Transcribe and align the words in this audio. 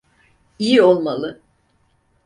İyi 0.59 0.81
olmalı. 0.83 1.41